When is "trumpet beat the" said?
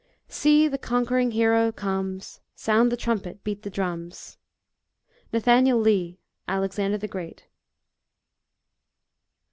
2.97-3.69